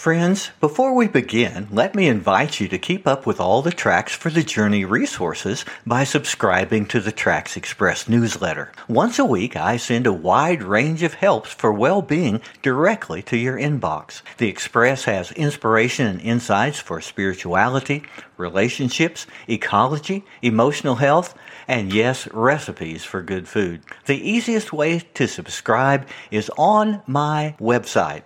Friends, 0.00 0.50
before 0.60 0.94
we 0.94 1.08
begin, 1.08 1.68
let 1.70 1.94
me 1.94 2.08
invite 2.08 2.58
you 2.58 2.68
to 2.68 2.78
keep 2.78 3.06
up 3.06 3.26
with 3.26 3.38
all 3.38 3.60
the 3.60 3.70
Tracks 3.70 4.14
for 4.14 4.30
the 4.30 4.42
Journey 4.42 4.86
resources 4.86 5.66
by 5.84 6.04
subscribing 6.04 6.86
to 6.86 7.00
the 7.00 7.12
Tracks 7.12 7.54
Express 7.54 8.08
newsletter. 8.08 8.72
Once 8.88 9.18
a 9.18 9.26
week, 9.26 9.56
I 9.56 9.76
send 9.76 10.06
a 10.06 10.12
wide 10.14 10.62
range 10.62 11.02
of 11.02 11.12
helps 11.12 11.52
for 11.52 11.70
well-being 11.70 12.40
directly 12.62 13.20
to 13.24 13.36
your 13.36 13.58
inbox. 13.58 14.22
The 14.38 14.48
Express 14.48 15.04
has 15.04 15.32
inspiration 15.32 16.06
and 16.06 16.22
insights 16.22 16.78
for 16.78 17.02
spirituality, 17.02 18.02
relationships, 18.38 19.26
ecology, 19.48 20.24
emotional 20.40 20.94
health, 20.94 21.34
and 21.68 21.92
yes, 21.92 22.26
recipes 22.32 23.04
for 23.04 23.20
good 23.22 23.46
food. 23.46 23.82
The 24.06 24.16
easiest 24.16 24.72
way 24.72 25.00
to 25.12 25.28
subscribe 25.28 26.08
is 26.30 26.50
on 26.56 27.02
my 27.06 27.54
website, 27.60 28.22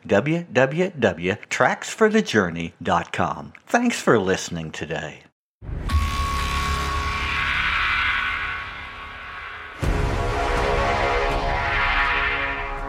www.tracksforthejourney.com. 1.64 3.52
Thanks 3.66 4.00
for 4.00 4.18
listening 4.18 4.70
today. 4.70 5.20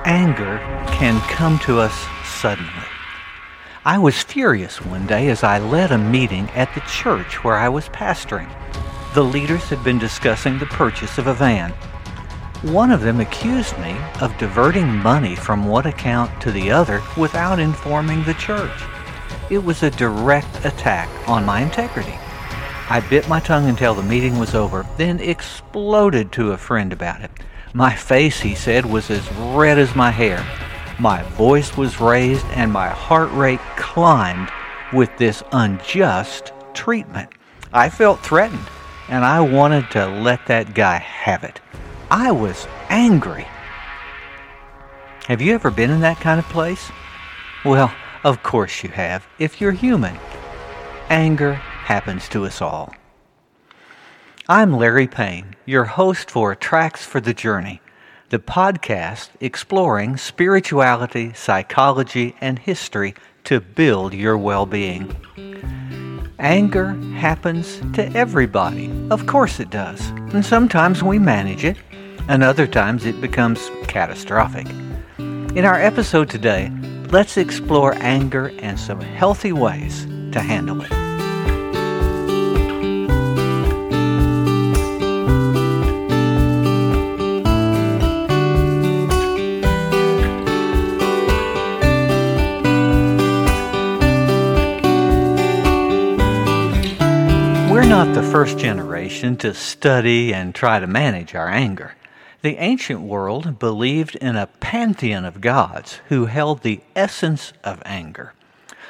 Anger 0.07 0.59
can 0.91 1.19
come 1.21 1.57
to 1.59 1.79
us 1.79 2.05
suddenly. 2.25 2.71
I 3.85 3.97
was 3.97 4.21
furious 4.21 4.81
one 4.81 5.07
day 5.07 5.29
as 5.29 5.43
I 5.43 5.57
led 5.57 5.91
a 5.91 5.97
meeting 5.97 6.49
at 6.51 6.73
the 6.75 6.81
church 6.81 7.43
where 7.43 7.55
I 7.55 7.69
was 7.69 7.89
pastoring. 7.89 8.51
The 9.13 9.23
leaders 9.23 9.63
had 9.63 9.83
been 9.83 9.97
discussing 9.97 10.59
the 10.59 10.65
purchase 10.67 11.17
of 11.17 11.27
a 11.27 11.33
van. 11.33 11.73
One 12.65 12.89
of 12.89 13.01
them 13.01 13.19
accused 13.19 13.77
me 13.77 13.95
of 14.21 14.35
diverting 14.39 14.87
money 14.87 15.35
from 15.35 15.67
one 15.67 15.85
account 15.85 16.41
to 16.41 16.51
the 16.51 16.71
other 16.71 17.03
without 17.15 17.59
informing 17.59 18.23
the 18.23 18.33
church. 18.33 18.71
It 19.51 19.63
was 19.63 19.83
a 19.83 19.91
direct 19.91 20.65
attack 20.65 21.07
on 21.29 21.45
my 21.45 21.61
integrity. 21.61 22.17
I 22.89 23.05
bit 23.07 23.29
my 23.29 23.39
tongue 23.39 23.69
until 23.69 23.93
the 23.93 24.01
meeting 24.01 24.39
was 24.39 24.55
over, 24.55 24.83
then 24.97 25.19
exploded 25.19 26.31
to 26.31 26.53
a 26.53 26.57
friend 26.57 26.91
about 26.91 27.21
it. 27.21 27.29
My 27.75 27.95
face, 27.95 28.41
he 28.41 28.55
said, 28.55 28.83
was 28.83 29.11
as 29.11 29.31
red 29.33 29.77
as 29.77 29.95
my 29.95 30.09
hair. 30.09 30.43
My 30.99 31.21
voice 31.21 31.77
was 31.77 32.01
raised 32.01 32.47
and 32.47 32.73
my 32.73 32.89
heart 32.89 33.31
rate 33.33 33.61
climbed 33.77 34.49
with 34.91 35.15
this 35.19 35.43
unjust 35.51 36.51
treatment. 36.73 37.29
I 37.71 37.89
felt 37.89 38.21
threatened 38.21 38.67
and 39.07 39.23
I 39.23 39.41
wanted 39.41 39.91
to 39.91 40.07
let 40.07 40.47
that 40.47 40.73
guy 40.73 40.97
have 40.97 41.43
it. 41.43 41.61
I 42.17 42.31
was 42.31 42.65
angry. 42.87 43.45
Have 45.27 45.41
you 45.41 45.53
ever 45.53 45.69
been 45.69 45.91
in 45.91 45.99
that 45.99 46.21
kind 46.21 46.39
of 46.39 46.45
place? 46.45 46.89
Well, 47.65 47.93
of 48.23 48.41
course 48.41 48.83
you 48.83 48.89
have, 48.91 49.27
if 49.37 49.59
you're 49.59 49.73
human. 49.73 50.17
Anger 51.09 51.55
happens 51.55 52.29
to 52.29 52.45
us 52.45 52.61
all. 52.61 52.95
I'm 54.47 54.71
Larry 54.71 55.07
Payne, 55.07 55.57
your 55.65 55.83
host 55.83 56.31
for 56.31 56.55
Tracks 56.55 57.03
for 57.03 57.19
the 57.19 57.33
Journey, 57.33 57.81
the 58.29 58.39
podcast 58.39 59.31
exploring 59.41 60.15
spirituality, 60.15 61.33
psychology, 61.33 62.33
and 62.39 62.57
history 62.57 63.13
to 63.43 63.59
build 63.59 64.13
your 64.13 64.37
well 64.37 64.65
being. 64.65 65.13
Anger 66.39 66.93
happens 67.17 67.81
to 67.91 68.09
everybody. 68.13 68.89
Of 69.11 69.27
course 69.27 69.59
it 69.59 69.69
does. 69.69 70.07
And 70.31 70.45
sometimes 70.45 71.03
we 71.03 71.19
manage 71.19 71.65
it, 71.65 71.75
and 72.27 72.43
other 72.43 72.67
times 72.67 73.05
it 73.05 73.19
becomes 73.21 73.69
catastrophic. 73.87 74.67
In 75.19 75.63
our 75.63 75.79
episode 75.79 76.29
today, 76.29 76.71
let's 77.11 77.37
explore 77.37 77.93
anger 77.99 78.51
and 78.59 78.79
some 78.79 78.99
healthy 78.99 79.53
ways 79.53 80.05
to 80.31 80.41
handle 80.41 80.81
it. 80.81 80.91
We're 97.71 97.85
not 97.85 98.13
the 98.15 98.23
first 98.23 98.57
generation 98.57 99.37
to 99.37 99.53
study 99.53 100.33
and 100.33 100.55
try 100.55 100.79
to 100.79 100.87
manage 100.87 101.35
our 101.35 101.49
anger. 101.49 101.93
The 102.45 102.57
ancient 102.57 103.01
world 103.01 103.57
believed 103.57 104.17
in 104.17 104.35
a 104.35 104.45
pantheon 104.45 105.25
of 105.25 105.41
gods 105.41 106.01
who 106.09 106.27
held 106.27 106.61
the 106.61 106.79
essence 106.95 107.53
of 107.63 107.81
anger. 107.83 108.33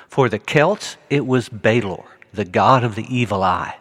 For 0.09 0.27
the 0.27 0.39
Celts, 0.39 0.97
it 1.09 1.25
was 1.25 1.47
Balor, 1.47 2.03
the 2.33 2.43
god 2.43 2.83
of 2.83 2.95
the 2.95 3.05
evil 3.07 3.43
eye. 3.43 3.77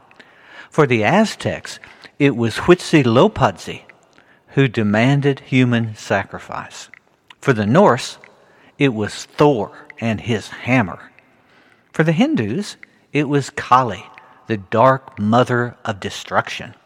For 0.70 0.86
the 0.86 1.02
Aztecs, 1.02 1.80
it 2.20 2.36
was 2.36 2.58
Huitzilopochtli, 2.58 3.82
who 4.50 4.68
demanded 4.68 5.40
human 5.40 5.96
sacrifice. 5.96 6.88
For 7.40 7.52
the 7.52 7.66
Norse, 7.66 8.18
it 8.78 8.94
was 8.94 9.24
Thor 9.24 9.88
and 9.98 10.20
his 10.20 10.50
hammer. 10.50 11.10
For 11.92 12.04
the 12.04 12.12
Hindus, 12.12 12.76
it 13.12 13.28
was 13.28 13.50
Kali, 13.50 14.04
the 14.46 14.58
dark 14.58 15.18
mother 15.18 15.76
of 15.84 15.98
destruction. 15.98 16.76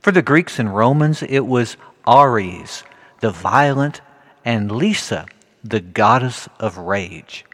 For 0.00 0.10
the 0.10 0.22
Greeks 0.22 0.58
and 0.58 0.74
Romans, 0.74 1.22
it 1.22 1.46
was 1.46 1.76
Ares, 2.06 2.84
the 3.20 3.30
violent, 3.30 4.00
and 4.44 4.70
Lyssa, 4.70 5.26
the 5.62 5.80
goddess 5.80 6.48
of 6.58 6.78
rage. 6.78 7.44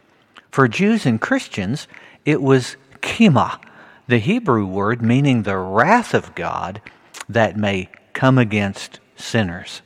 For 0.51 0.69
Jews 0.69 1.07
and 1.07 1.21
Christians, 1.21 1.87
it 2.25 2.43
was 2.43 2.77
Kima, 3.01 3.61
the 4.07 4.19
Hebrew 4.19 4.67
word 4.67 5.03
meaning 5.03 5.43
the 5.43 5.59
wrath 5.59 6.15
of 6.15 6.35
God 6.35 6.81
that 7.29 7.57
may 7.57 7.91
come 8.13 8.39
against 8.39 9.01
sinners. 9.17 9.83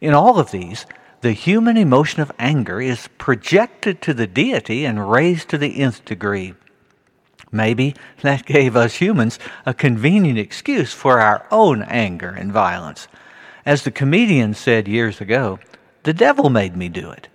In 0.00 0.14
all 0.14 0.38
of 0.38 0.50
these, 0.50 0.86
the 1.20 1.32
human 1.32 1.76
emotion 1.76 2.22
of 2.22 2.32
anger 2.38 2.80
is 2.80 3.08
projected 3.18 4.00
to 4.02 4.14
the 4.14 4.26
deity 4.26 4.84
and 4.84 5.10
raised 5.10 5.48
to 5.50 5.58
the 5.58 5.80
nth 5.80 6.04
degree. 6.04 6.54
Maybe 7.52 7.94
that 8.22 8.46
gave 8.46 8.76
us 8.76 8.94
humans 8.94 9.38
a 9.66 9.74
convenient 9.74 10.38
excuse 10.38 10.92
for 10.92 11.20
our 11.20 11.46
own 11.50 11.82
anger 11.82 12.30
and 12.30 12.52
violence. 12.52 13.08
As 13.66 13.82
the 13.82 13.90
comedian 13.90 14.54
said 14.54 14.88
years 14.88 15.20
ago, 15.20 15.58
the 16.04 16.14
devil 16.14 16.48
made 16.48 16.76
me 16.76 16.88
do 16.88 17.10
it. 17.10 17.28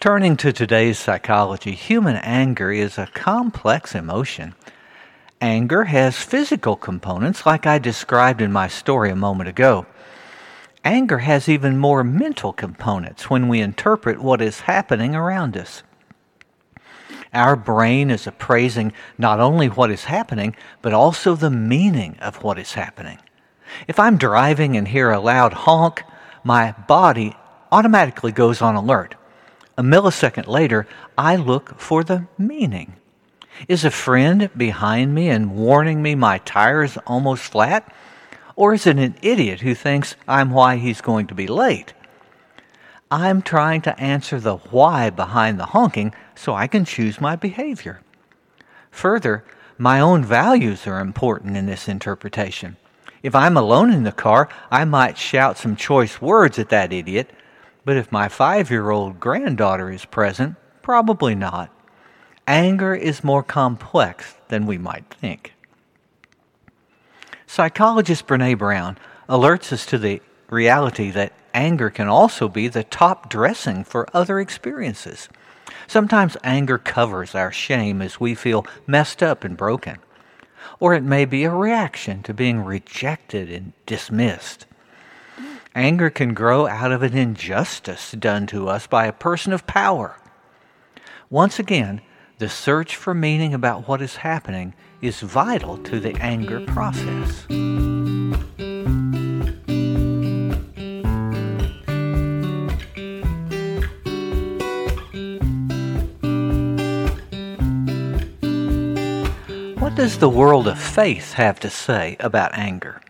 Turning 0.00 0.36
to 0.38 0.52
today's 0.52 0.98
psychology, 0.98 1.72
human 1.72 2.16
anger 2.16 2.72
is 2.72 2.98
a 2.98 3.06
complex 3.12 3.94
emotion. 3.94 4.54
Anger 5.40 5.84
has 5.84 6.16
physical 6.16 6.76
components, 6.76 7.44
like 7.46 7.66
I 7.66 7.78
described 7.78 8.40
in 8.40 8.52
my 8.52 8.68
story 8.68 9.10
a 9.10 9.16
moment 9.16 9.48
ago. 9.48 9.86
Anger 10.84 11.18
has 11.18 11.48
even 11.48 11.76
more 11.76 12.02
mental 12.02 12.52
components 12.52 13.30
when 13.30 13.48
we 13.48 13.60
interpret 13.60 14.20
what 14.20 14.40
is 14.40 14.60
happening 14.60 15.14
around 15.14 15.56
us. 15.56 15.82
Our 17.32 17.54
brain 17.54 18.10
is 18.10 18.26
appraising 18.26 18.92
not 19.18 19.40
only 19.40 19.68
what 19.68 19.90
is 19.90 20.04
happening, 20.04 20.56
but 20.80 20.92
also 20.92 21.34
the 21.34 21.50
meaning 21.50 22.18
of 22.20 22.42
what 22.42 22.58
is 22.58 22.74
happening. 22.74 23.18
If 23.88 23.98
I'm 23.98 24.16
driving 24.16 24.76
and 24.76 24.88
hear 24.88 25.10
a 25.10 25.20
loud 25.20 25.52
honk, 25.52 26.02
my 26.44 26.72
body 26.86 27.36
automatically 27.70 28.32
goes 28.32 28.60
on 28.60 28.74
alert. 28.74 29.14
A 29.76 29.82
millisecond 29.82 30.46
later, 30.46 30.86
I 31.16 31.36
look 31.36 31.78
for 31.78 32.04
the 32.04 32.26
meaning. 32.36 32.94
Is 33.68 33.84
a 33.84 33.90
friend 33.90 34.50
behind 34.56 35.14
me 35.14 35.28
and 35.28 35.56
warning 35.56 36.02
me 36.02 36.14
my 36.14 36.38
tire 36.38 36.82
is 36.82 36.98
almost 37.06 37.44
flat? 37.44 37.92
Or 38.56 38.74
is 38.74 38.86
it 38.86 38.98
an 38.98 39.16
idiot 39.22 39.60
who 39.60 39.74
thinks 39.74 40.16
I'm 40.28 40.50
why 40.50 40.76
he's 40.76 41.00
going 41.00 41.26
to 41.28 41.34
be 41.34 41.46
late? 41.46 41.94
I'm 43.10 43.42
trying 43.42 43.82
to 43.82 43.98
answer 44.00 44.40
the 44.40 44.56
why 44.56 45.10
behind 45.10 45.60
the 45.60 45.66
honking 45.66 46.14
so 46.34 46.54
I 46.54 46.66
can 46.66 46.84
choose 46.84 47.20
my 47.20 47.36
behavior. 47.36 48.00
Further, 48.90 49.44
my 49.76 50.00
own 50.00 50.24
values 50.24 50.86
are 50.86 51.00
important 51.00 51.56
in 51.56 51.66
this 51.66 51.88
interpretation. 51.88 52.76
If 53.22 53.34
I'm 53.34 53.56
alone 53.56 53.92
in 53.92 54.02
the 54.02 54.12
car, 54.12 54.48
I 54.70 54.84
might 54.84 55.16
shout 55.16 55.56
some 55.56 55.76
choice 55.76 56.20
words 56.20 56.58
at 56.58 56.70
that 56.70 56.92
idiot, 56.92 57.30
but 57.84 57.96
if 57.96 58.10
my 58.10 58.28
five 58.28 58.70
year 58.70 58.90
old 58.90 59.20
granddaughter 59.20 59.90
is 59.90 60.04
present, 60.04 60.56
probably 60.82 61.34
not. 61.34 61.70
Anger 62.46 62.94
is 62.94 63.22
more 63.22 63.42
complex 63.44 64.34
than 64.48 64.66
we 64.66 64.76
might 64.76 65.06
think. 65.14 65.54
Psychologist 67.46 68.26
Brene 68.26 68.58
Brown 68.58 68.98
alerts 69.28 69.72
us 69.72 69.86
to 69.86 69.98
the 69.98 70.20
reality 70.50 71.10
that 71.10 71.32
anger 71.54 71.90
can 71.90 72.08
also 72.08 72.48
be 72.48 72.66
the 72.66 72.82
top 72.82 73.28
dressing 73.30 73.84
for 73.84 74.08
other 74.12 74.40
experiences. 74.40 75.28
Sometimes 75.86 76.36
anger 76.42 76.78
covers 76.78 77.34
our 77.34 77.52
shame 77.52 78.02
as 78.02 78.18
we 78.18 78.34
feel 78.34 78.66
messed 78.86 79.22
up 79.22 79.44
and 79.44 79.56
broken. 79.56 79.98
Or 80.80 80.94
it 80.94 81.02
may 81.02 81.24
be 81.24 81.44
a 81.44 81.50
reaction 81.50 82.22
to 82.24 82.34
being 82.34 82.64
rejected 82.64 83.50
and 83.50 83.72
dismissed. 83.86 84.66
Anger 85.74 86.10
can 86.10 86.34
grow 86.34 86.66
out 86.66 86.92
of 86.92 87.02
an 87.02 87.16
injustice 87.16 88.12
done 88.12 88.46
to 88.48 88.68
us 88.68 88.86
by 88.86 89.06
a 89.06 89.12
person 89.12 89.52
of 89.52 89.66
power. 89.66 90.16
Once 91.30 91.58
again, 91.58 92.02
the 92.38 92.48
search 92.48 92.96
for 92.96 93.14
meaning 93.14 93.54
about 93.54 93.88
what 93.88 94.02
is 94.02 94.16
happening 94.16 94.74
is 95.00 95.20
vital 95.20 95.78
to 95.78 95.98
the 95.98 96.14
anger 96.16 96.60
process. 96.66 97.46
What 109.92 109.98
does 109.98 110.18
the 110.18 110.28
world 110.30 110.68
of 110.68 110.78
faith 110.80 111.34
have 111.34 111.60
to 111.60 111.68
say 111.68 112.16
about 112.18 112.56
anger? 112.56 113.02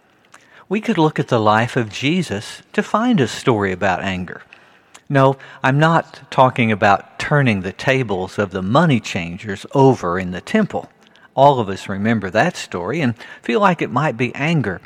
We 0.69 0.81
could 0.81 0.99
look 0.99 1.21
at 1.21 1.29
the 1.29 1.39
life 1.39 1.77
of 1.77 1.93
Jesus 1.93 2.61
to 2.73 2.83
find 2.83 3.21
a 3.21 3.29
story 3.29 3.71
about 3.71 4.03
anger. 4.03 4.43
No, 5.09 5.37
I'm 5.63 5.79
not 5.79 6.29
talking 6.29 6.73
about 6.73 7.21
turning 7.21 7.61
the 7.61 7.73
tables 7.73 8.37
of 8.37 8.51
the 8.51 8.63
money 8.63 8.99
changers 8.99 9.65
over 9.77 10.19
in 10.19 10.33
the 10.33 10.41
temple. 10.41 10.91
All 11.37 11.61
of 11.61 11.69
us 11.69 11.89
remember 11.89 12.31
that 12.31 12.57
story 12.57 13.01
and 13.01 13.15
feel 13.43 13.61
like 13.61 13.81
it 13.81 13.93
might 13.93 14.17
be 14.17 14.35
anger, 14.35 14.81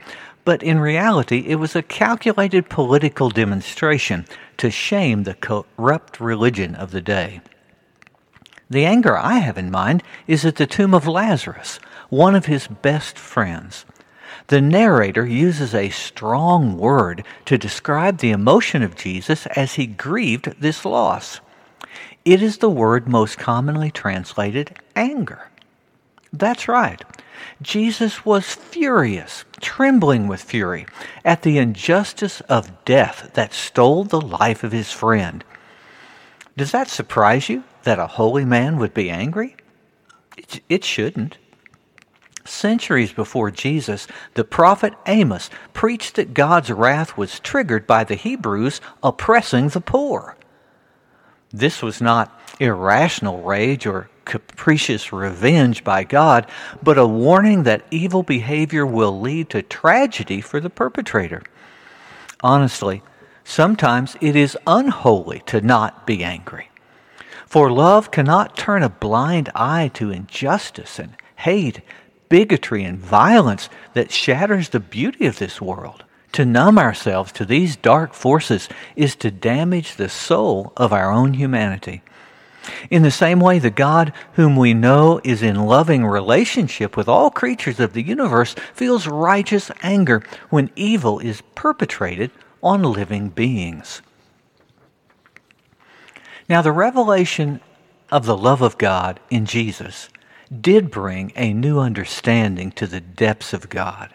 but 0.45 0.63
in 0.63 0.79
reality, 0.79 1.45
it 1.47 1.57
was 1.57 1.75
a 1.75 1.83
calculated 1.83 2.69
political 2.69 3.31
demonstration 3.31 4.27
to 4.59 4.71
shame 4.71 5.23
the 5.23 5.35
corrupt 5.35 6.21
religion 6.21 6.75
of 6.75 6.91
the 6.91 7.01
day. 7.01 7.41
The 8.69 8.85
anger 8.85 9.17
I 9.17 9.39
have 9.39 9.59
in 9.59 9.71
mind 9.71 10.03
is 10.27 10.45
at 10.45 10.57
the 10.57 10.67
tomb 10.67 10.93
of 10.93 11.07
Lazarus, 11.07 11.79
one 12.09 12.35
of 12.35 12.47
his 12.47 12.67
best 12.67 13.19
friends. 13.19 13.85
The 14.49 14.61
narrator 14.61 15.25
uses 15.25 15.75
a 15.75 15.91
strong 15.91 16.77
word 16.77 17.25
to 17.45 17.59
describe 17.59 18.19
the 18.19 18.33
emotion 18.33 18.83
of 18.83 18.97
Jesus 18.97 19.47
as 19.47 19.75
he 19.75 19.87
grieved 19.87 20.61
this 20.61 20.85
loss. 20.85 21.41
It 22.25 22.43
is 22.43 22.59
the 22.59 22.71
word 22.71 23.09
most 23.09 23.39
commonly 23.39 23.91
translated 23.91 24.77
anger. 24.97 25.49
That's 26.33 26.67
right. 26.67 27.03
Jesus 27.63 28.25
was 28.25 28.55
furious, 28.55 29.45
trembling 29.61 30.27
with 30.27 30.43
fury, 30.43 30.87
at 31.25 31.43
the 31.43 31.59
injustice 31.59 32.41
of 32.43 32.85
death 32.85 33.31
that 33.35 33.53
stole 33.53 34.05
the 34.05 34.21
life 34.21 34.65
of 34.65 34.73
his 34.73 34.91
friend. 34.91 35.45
Does 36.57 36.73
that 36.73 36.89
surprise 36.89 37.49
you? 37.49 37.63
That 37.87 37.99
a 37.99 38.07
holy 38.07 38.45
man 38.45 38.79
would 38.79 38.93
be 38.93 39.09
angry? 39.09 39.57
It, 40.37 40.61
it 40.69 40.85
shouldn't. 40.85 41.39
Centuries 42.45 43.13
before 43.13 43.51
Jesus, 43.51 44.07
the 44.35 44.45
prophet 44.45 44.93
Amos 45.07 45.51
preached 45.73 46.17
that 46.17 46.35
God's 46.35 46.71
wrath 46.71 47.17
was 47.17 47.41
triggered 47.41 47.87
by 47.87 48.05
the 48.05 48.15
Hebrews 48.15 48.81
oppressing 49.03 49.69
the 49.69 49.81
poor. 49.81 50.37
This 51.53 51.81
was 51.81 52.01
not 52.01 52.39
irrational 52.61 53.43
rage 53.43 53.87
or 53.87 54.11
capricious 54.25 55.13
revenge 55.13 55.85
by 55.85 56.05
God, 56.05 56.47
but 56.83 56.99
a 56.99 57.07
warning 57.07 57.63
that 57.63 57.87
evil 57.91 58.23
behavior 58.23 58.85
will 58.85 59.21
lead 59.21 59.49
to 59.51 59.63
tragedy 59.63 60.41
for 60.41 60.61
the 60.61 60.71
perpetrator. 60.71 61.43
Honestly, 62.43 63.03
sometimes 63.45 64.17
it 64.21 64.35
is 64.37 64.59
unholy 64.67 65.43
to 65.47 65.61
not 65.61 66.07
be 66.07 66.23
angry. 66.25 66.69
For 67.47 67.71
love 67.71 68.11
cannot 68.11 68.57
turn 68.57 68.83
a 68.83 68.89
blind 68.89 69.51
eye 69.55 69.91
to 69.95 70.11
injustice 70.11 70.99
and 70.99 71.17
hate, 71.37 71.81
bigotry 72.29 72.83
and 72.85 72.99
violence 72.99 73.69
that 73.95 74.11
shatters 74.11 74.71
the 74.71 74.81
beauty 74.81 75.27
of 75.27 75.39
this 75.39 75.61
world. 75.61 76.05
To 76.33 76.45
numb 76.45 76.77
ourselves 76.77 77.33
to 77.33 77.45
these 77.45 77.77
dark 77.77 78.13
forces 78.13 78.69
is 78.97 79.15
to 79.17 79.31
damage 79.31 79.95
the 79.95 80.09
soul 80.09 80.73
of 80.77 80.93
our 80.93 81.11
own 81.11 81.35
humanity. 81.35 82.03
In 82.91 83.03
the 83.03 83.13
same 83.13 83.39
way, 83.39 83.61
the 83.61 83.71
God 83.71 84.13
whom 84.33 84.57
we 84.57 84.75
know 84.75 85.21
is 85.23 85.41
in 85.41 85.67
loving 85.67 86.05
relationship 86.05 86.97
with 86.97 87.09
all 87.09 87.31
creatures 87.31 87.79
of 87.79 87.93
the 87.93 88.03
universe 88.03 88.57
feels 88.75 89.07
righteous 89.07 89.71
anger 89.83 90.23
when 90.51 90.71
evil 90.75 91.21
is 91.21 91.43
perpetrated 91.55 92.33
on 92.61 92.83
living 92.83 93.29
beings. 93.29 94.03
Now, 96.49 96.63
the 96.63 96.73
revelation 96.73 97.61
of 98.11 98.25
the 98.25 98.37
love 98.37 98.63
of 98.63 98.79
God 98.79 99.19
in 99.31 99.47
Jesus 99.47 100.09
did 100.61 100.91
bring 100.91 101.33
a 101.35 101.53
new 101.53 101.81
understanding 101.81 102.71
to 102.73 102.87
the 102.87 103.01
depths 103.01 103.53
of 103.53 103.69
God. 103.69 104.15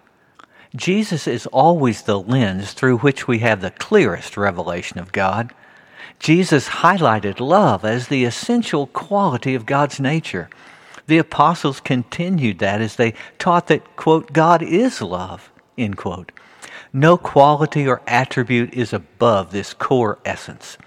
Jesus 0.73 1.27
is 1.27 1.45
always 1.47 2.03
the 2.03 2.19
lens 2.19 2.71
through 2.71 2.99
which 2.99 3.27
we 3.27 3.39
have 3.39 3.59
the 3.59 3.71
clearest 3.71 4.37
revelation 4.37 4.97
of 4.97 5.11
God. 5.11 5.53
Jesus 6.19 6.69
highlighted 6.69 7.41
love 7.41 7.83
as 7.83 8.07
the 8.07 8.23
essential 8.23 8.87
quality 8.87 9.53
of 9.53 9.65
God's 9.65 9.99
nature. 9.99 10.49
The 11.07 11.17
apostles 11.17 11.81
continued 11.81 12.59
that 12.59 12.79
as 12.79 12.95
they 12.95 13.13
taught 13.39 13.67
that, 13.67 13.97
quote, 13.97 14.31
God 14.31 14.63
is 14.63 15.01
love, 15.01 15.51
end 15.77 15.97
quote. 15.97 16.31
No 16.93 17.17
quality 17.17 17.85
or 17.85 18.01
attribute 18.07 18.73
is 18.73 18.93
above 18.93 19.51
this 19.51 19.73
core 19.73 20.19
essence. 20.23 20.77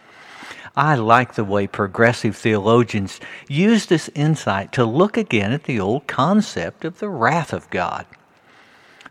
I 0.76 0.96
like 0.96 1.34
the 1.34 1.44
way 1.44 1.66
progressive 1.66 2.36
theologians 2.36 3.20
use 3.48 3.86
this 3.86 4.10
insight 4.14 4.72
to 4.72 4.84
look 4.84 5.16
again 5.16 5.52
at 5.52 5.64
the 5.64 5.78
old 5.78 6.06
concept 6.06 6.84
of 6.84 6.98
the 6.98 7.08
wrath 7.08 7.52
of 7.52 7.70
God. 7.70 8.06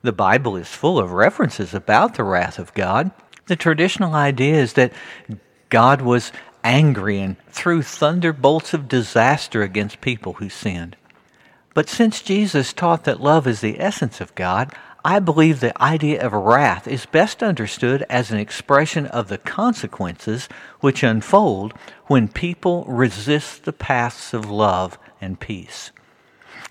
The 0.01 0.11
Bible 0.11 0.57
is 0.57 0.67
full 0.67 0.99
of 0.99 1.13
references 1.13 1.73
about 1.73 2.15
the 2.15 2.25
wrath 2.25 2.59
of 2.59 2.73
God. 2.73 3.11
The 3.45 3.55
traditional 3.55 4.13
idea 4.13 4.55
is 4.55 4.73
that 4.73 4.91
God 5.69 6.01
was 6.01 6.33
angry 6.65 7.19
and 7.19 7.37
threw 7.49 7.81
thunderbolts 7.81 8.73
of 8.73 8.89
disaster 8.89 9.61
against 9.61 10.01
people 10.01 10.33
who 10.33 10.49
sinned. 10.49 10.97
But 11.73 11.89
since 11.89 12.21
Jesus 12.21 12.73
taught 12.73 13.05
that 13.05 13.21
love 13.21 13.47
is 13.47 13.61
the 13.61 13.79
essence 13.79 14.19
of 14.19 14.35
God, 14.35 14.73
I 15.05 15.19
believe 15.19 15.59
the 15.59 15.79
idea 15.83 16.25
of 16.25 16.31
wrath 16.31 16.87
is 16.87 17.05
best 17.05 17.43
understood 17.43 18.05
as 18.09 18.31
an 18.31 18.39
expression 18.39 19.05
of 19.07 19.27
the 19.27 19.37
consequences 19.37 20.47
which 20.79 21.03
unfold 21.03 21.73
when 22.05 22.29
people 22.29 22.85
resist 22.87 23.65
the 23.65 23.73
paths 23.73 24.33
of 24.33 24.49
love 24.49 24.97
and 25.19 25.39
peace. 25.39 25.91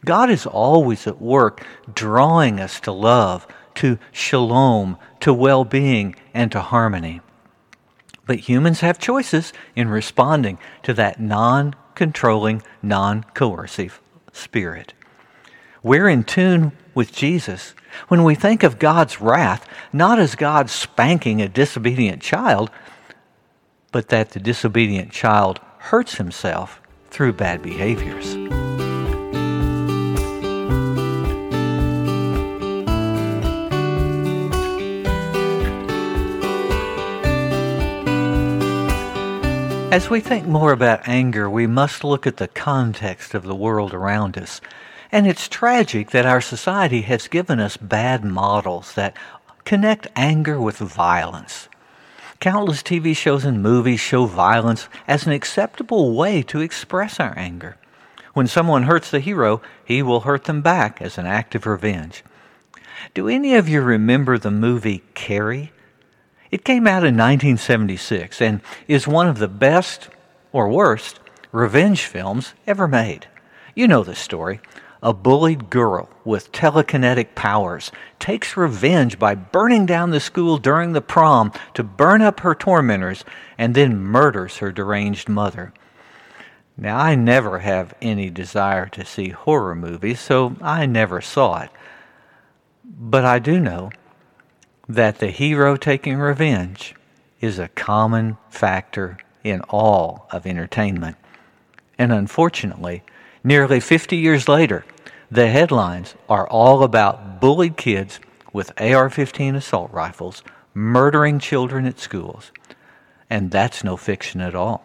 God 0.07 0.31
is 0.31 0.47
always 0.47 1.07
at 1.07 1.21
work 1.21 1.67
drawing 1.93 2.59
us 2.59 2.81
to 2.81 2.93
love, 2.93 3.47
to 3.77 3.99
shalom, 4.13 4.97
to 5.21 5.35
well 5.35 5.65
being, 5.65 6.17
and 6.33 6.51
to 6.53 6.61
harmony. 6.61 7.21
But 8.27 8.41
humans 8.41 8.81
have 8.81 8.99
choices 8.99 9.53
in 9.77 9.89
responding 9.89 10.59
to 10.85 10.95
that 10.95 11.21
non 11.21 11.75
controlling, 11.95 12.63
non 12.83 13.25
coercive 13.35 14.01
spirit. 14.33 14.95
We're 15.83 16.09
in 16.09 16.25
tune 16.25 16.73
with 16.95 17.13
Jesus 17.13 17.75
when 18.09 18.25
we 18.25 18.35
think 18.35 18.63
of 18.63 18.79
God's 18.79 19.21
wrath, 19.21 19.69
not 19.93 20.19
as 20.19 20.35
God 20.35 20.71
spanking 20.71 21.41
a 21.41 21.49
disobedient 21.49 22.23
child, 22.23 22.71
but 23.91 24.09
that 24.09 24.31
the 24.31 24.41
disobedient 24.41 25.13
child 25.13 25.61
hurts 25.79 26.17
himself 26.17 26.81
through 27.11 27.35
bad 27.35 27.63
behaviors. 27.63 28.37
As 39.93 40.09
we 40.09 40.21
think 40.21 40.47
more 40.47 40.73
about 40.73 41.07
anger, 41.07 41.51
we 41.51 41.67
must 41.67 42.03
look 42.03 42.27
at 42.27 42.39
the 42.39 42.49
context 42.49 43.35
of 43.35 43.43
the 43.43 43.55
world 43.55 43.93
around 43.93 44.39
us. 44.39 44.63
And 45.13 45.27
it's 45.27 45.47
tragic 45.47 46.11
that 46.11 46.25
our 46.25 46.41
society 46.41 47.03
has 47.03 47.29
given 47.29 47.61
us 47.61 47.77
bad 47.77 48.25
models 48.25 48.95
that 48.95 49.15
connect 49.65 50.09
anger 50.17 50.59
with 50.59 50.79
violence. 50.79 51.69
Countless 52.41 52.83
TV 52.83 53.15
shows 53.15 53.45
and 53.45 53.63
movies 53.63 54.01
show 54.01 54.25
violence 54.25 54.89
as 55.07 55.27
an 55.27 55.33
acceptable 55.33 56.17
way 56.17 56.43
to 56.45 56.63
express 56.63 57.21
our 57.21 57.35
anger. 57.37 57.77
When 58.33 58.47
someone 58.47 58.85
hurts 58.85 59.11
the 59.11 59.21
hero, 59.21 59.61
he 59.85 60.03
will 60.03 60.21
hurt 60.21 60.45
them 60.45 60.63
back 60.63 61.03
as 61.03 61.19
an 61.19 61.27
act 61.27 61.55
of 61.55 61.67
revenge. 61.67 62.25
Do 63.13 63.29
any 63.29 63.55
of 63.55 63.69
you 63.69 63.83
remember 63.83 64.39
the 64.39 64.51
movie 64.51 65.03
Carrie? 65.13 65.73
It 66.51 66.65
came 66.65 66.87
out 66.87 67.05
in 67.05 67.17
1976 67.17 68.41
and 68.41 68.63
is 68.89 69.07
one 69.07 69.29
of 69.29 69.39
the 69.39 69.49
best, 69.49 70.09
or 70.53 70.71
worst, 70.71 71.21
revenge 71.53 72.07
films 72.07 72.55
ever 72.67 72.89
made. 72.89 73.27
You 73.75 73.87
know 73.87 74.03
the 74.03 74.15
story 74.15 74.61
a 75.03 75.13
bullied 75.13 75.69
girl 75.69 76.09
with 76.25 76.53
telekinetic 76.53 77.35
powers 77.35 77.91
takes 78.21 78.57
revenge 78.57 79.19
by 79.19 79.35
burning 79.35 79.85
down 79.85 80.11
the 80.11 80.21
school 80.21 80.59
during 80.59 80.93
the 80.93 81.01
prom 81.01 81.53
to 81.75 81.83
burn 81.83 82.23
up 82.23 82.41
her 82.41 82.55
tormentors 82.55 83.25
and 83.59 83.75
then 83.75 83.99
murders 83.99 84.59
her 84.59 84.71
deranged 84.71 85.29
mother. 85.29 85.73
Now, 86.77 86.99
I 86.99 87.17
never 87.17 87.59
have 87.59 87.95
any 88.01 88.31
desire 88.31 88.87
to 88.91 89.05
see 89.05 89.31
horror 89.31 89.75
movies, 89.75 90.21
so 90.21 90.57
I 90.63 90.87
never 90.87 91.21
saw 91.21 91.63
it. 91.63 91.71
But 92.85 93.25
I 93.25 93.39
do 93.41 93.59
know 93.59 93.91
that 94.89 95.19
the 95.19 95.31
hero 95.31 95.77
taking 95.77 96.17
revenge 96.17 96.95
is 97.41 97.59
a 97.59 97.69
common 97.69 98.37
factor 98.49 99.19
in 99.43 99.61
all 99.63 100.27
of 100.31 100.47
entertainment. 100.47 101.17
And 101.99 102.13
unfortunately, 102.13 103.03
nearly 103.45 103.81
50 103.81 104.17
years 104.17 104.49
later, 104.49 104.85
the 105.31 105.49
headlines 105.49 106.15
are 106.29 106.49
all 106.49 106.83
about 106.83 107.41
bullied 107.41 107.77
kids 107.77 108.21
with 108.53 108.73
AR 108.81 109.09
15 109.09 109.55
assault 109.55 109.91
rifles 109.93 110.43
murdering 110.75 111.39
children 111.39 111.87
at 111.87 111.99
schools. 111.99 112.53
And 113.31 113.51
that's 113.51 113.83
no 113.83 113.97
fiction 113.97 114.41
at 114.41 114.55
all. 114.55 114.85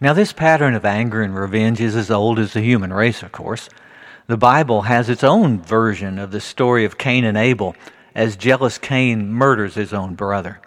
Now, 0.00 0.12
this 0.12 0.32
pattern 0.32 0.74
of 0.74 0.84
anger 0.84 1.22
and 1.22 1.34
revenge 1.34 1.80
is 1.80 1.96
as 1.96 2.10
old 2.10 2.38
as 2.38 2.52
the 2.52 2.60
human 2.60 2.92
race, 2.92 3.22
of 3.24 3.32
course. 3.32 3.68
The 4.28 4.36
Bible 4.36 4.82
has 4.82 5.08
its 5.08 5.24
own 5.24 5.60
version 5.60 6.18
of 6.18 6.30
the 6.30 6.40
story 6.40 6.84
of 6.84 6.98
Cain 6.98 7.24
and 7.24 7.36
Abel 7.36 7.74
as 8.14 8.36
jealous 8.36 8.78
Cain 8.78 9.32
murders 9.32 9.74
his 9.74 9.92
own 9.92 10.14
brother. 10.14 10.60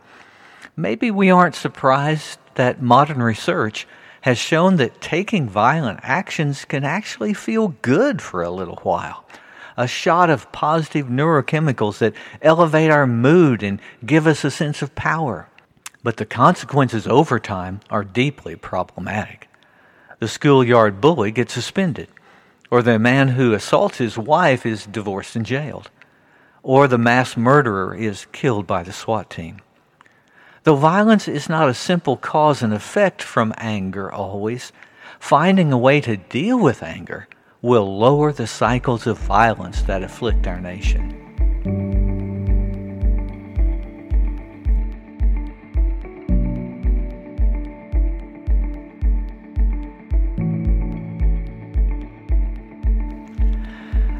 Maybe 0.76 1.12
we 1.12 1.30
aren't 1.30 1.56
surprised 1.56 2.40
that 2.56 2.82
modern 2.82 3.22
research 3.22 3.88
has 4.22 4.38
shown 4.38 4.78
that 4.78 5.02
taking 5.02 5.50
violent 5.50 6.00
actions 6.04 6.66
can 6.66 6.84
actually 6.84 7.34
feel 7.34 7.70
good 7.82 8.22
for 8.22 8.42
a 8.42 8.52
little 8.52 8.80
while. 8.84 9.26
A 9.78 9.88
shot 9.88 10.30
of 10.30 10.52
positive 10.52 11.08
neurochemicals 11.08 12.00
that 12.00 12.14
elevate 12.42 12.92
our 12.92 13.08
mood 13.08 13.64
and 13.64 13.80
give 14.06 14.28
us 14.28 14.44
a 14.44 14.52
sense 14.52 14.82
of 14.82 14.96
power 14.96 15.48
but 16.04 16.18
the 16.18 16.26
consequences 16.26 17.08
over 17.08 17.40
time 17.40 17.80
are 17.90 18.04
deeply 18.04 18.56
problematic. 18.56 19.48
The 20.20 20.28
schoolyard 20.28 21.02
bully 21.02 21.32
gets 21.32 21.54
suspended, 21.54 22.08
or 22.70 22.82
the 22.82 23.00
man 23.00 23.30
who 23.30 23.54
assaults 23.54 23.98
his 23.98 24.18
wife 24.18 24.66
is 24.66 24.86
divorced 24.86 25.36
and 25.36 25.46
jailed, 25.46 25.90
or 26.64 26.88
the 26.88 26.98
mass 26.98 27.36
murderer 27.36 27.96
is 27.96 28.28
killed 28.32 28.68
by 28.68 28.84
the 28.84 28.94
SWAT 28.94 29.30
team. 29.30 29.58
Though 30.64 30.76
violence 30.76 31.28
is 31.28 31.50
not 31.50 31.70
a 31.70 31.74
simple 31.74 32.18
cause 32.18 32.62
and 32.62 32.72
effect 32.72 33.24
from 33.24 33.52
anger 33.58 34.12
always, 34.12 34.72
finding 35.20 35.74
a 35.74 35.78
way 35.78 36.02
to 36.02 36.18
deal 36.18 36.60
with 36.60 36.84
anger 36.84 37.28
will 37.64 37.98
lower 37.98 38.32
the 38.32 38.46
cycles 38.46 39.08
of 39.08 39.18
violence 39.18 39.82
that 39.84 40.04
afflict 40.04 40.46
our 40.46 40.60
nation. 40.60 41.18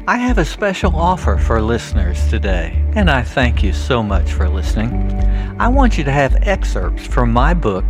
I 0.08 0.16
have 0.16 0.38
a 0.38 0.44
special 0.44 0.96
offer 0.96 1.38
for 1.38 1.62
listeners 1.62 2.28
today, 2.28 2.84
and 2.96 3.08
I 3.08 3.22
thank 3.22 3.62
you 3.62 3.72
so 3.72 4.02
much 4.02 4.32
for 4.32 4.48
listening. 4.48 5.31
I 5.58 5.68
want 5.68 5.98
you 5.98 6.04
to 6.04 6.10
have 6.10 6.34
excerpts 6.42 7.06
from 7.06 7.30
my 7.30 7.52
book, 7.52 7.84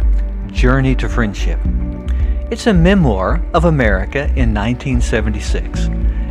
Journey 0.49 0.97
to 0.97 1.09
Friendship. 1.09 1.61
It's 2.51 2.67
a 2.67 2.75
memoir 2.75 3.41
of 3.55 3.65
America 3.65 4.25
in 4.37 4.53
1976 4.53 5.87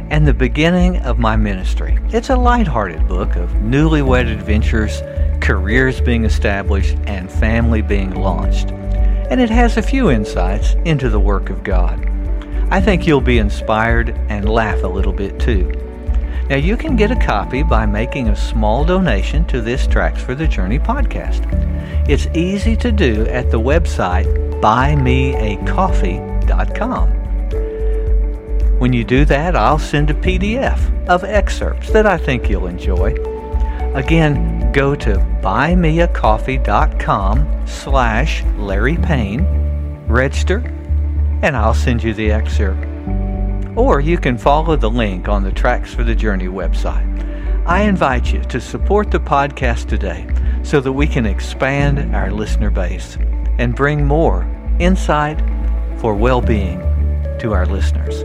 and 0.09 0.27
the 0.27 0.33
beginning 0.33 0.97
of 0.97 1.19
my 1.19 1.37
ministry. 1.37 1.97
It's 2.09 2.29
a 2.29 2.35
lighthearted 2.35 3.07
book 3.07 3.37
of 3.37 3.49
newlywed 3.51 4.29
adventures, 4.29 5.01
careers 5.39 6.01
being 6.01 6.25
established, 6.25 6.97
and 7.07 7.31
family 7.31 7.81
being 7.81 8.13
launched. 8.13 8.69
And 8.69 9.39
it 9.39 9.49
has 9.49 9.77
a 9.77 9.81
few 9.81 10.11
insights 10.11 10.73
into 10.83 11.09
the 11.09 11.19
work 11.19 11.49
of 11.49 11.63
God. 11.63 12.05
I 12.69 12.81
think 12.81 13.07
you'll 13.07 13.21
be 13.21 13.37
inspired 13.37 14.09
and 14.27 14.49
laugh 14.49 14.83
a 14.83 14.87
little 14.87 15.13
bit 15.13 15.39
too. 15.39 15.71
Now, 16.51 16.57
you 16.57 16.75
can 16.75 16.97
get 16.97 17.11
a 17.11 17.15
copy 17.15 17.63
by 17.63 17.85
making 17.85 18.27
a 18.27 18.35
small 18.35 18.83
donation 18.83 19.45
to 19.45 19.61
this 19.61 19.87
Tracks 19.87 20.21
for 20.21 20.35
the 20.35 20.45
Journey 20.45 20.79
podcast. 20.79 21.47
It's 22.09 22.27
easy 22.35 22.75
to 22.75 22.91
do 22.91 23.25
at 23.27 23.51
the 23.51 23.57
website 23.57 24.25
buymeacoffee.com. 24.59 27.09
When 28.79 28.91
you 28.91 29.05
do 29.05 29.23
that, 29.23 29.55
I'll 29.55 29.79
send 29.79 30.09
a 30.09 30.13
PDF 30.13 31.07
of 31.07 31.23
excerpts 31.23 31.89
that 31.91 32.05
I 32.05 32.17
think 32.17 32.49
you'll 32.49 32.67
enjoy. 32.67 33.15
Again, 33.95 34.73
go 34.73 34.93
to 34.93 35.19
buymeacoffee.com 35.41 37.65
slash 37.65 38.43
Larry 38.57 38.97
Payne, 38.97 39.45
register, 40.05 40.57
and 41.43 41.55
I'll 41.55 41.73
send 41.73 42.03
you 42.03 42.13
the 42.13 42.29
excerpt. 42.29 42.90
Or 43.75 44.01
you 44.01 44.17
can 44.17 44.37
follow 44.37 44.75
the 44.75 44.89
link 44.89 45.29
on 45.29 45.43
the 45.43 45.51
Tracks 45.51 45.93
for 45.93 46.03
the 46.03 46.13
Journey 46.13 46.47
website. 46.47 47.07
I 47.65 47.83
invite 47.83 48.33
you 48.33 48.41
to 48.41 48.59
support 48.59 49.11
the 49.11 49.19
podcast 49.19 49.87
today 49.87 50.27
so 50.61 50.81
that 50.81 50.91
we 50.91 51.07
can 51.07 51.25
expand 51.25 52.13
our 52.13 52.31
listener 52.31 52.69
base 52.69 53.17
and 53.59 53.73
bring 53.73 54.05
more 54.05 54.43
insight 54.79 55.39
for 55.99 56.15
well 56.15 56.41
being 56.41 56.79
to 57.39 57.53
our 57.53 57.65
listeners. 57.65 58.23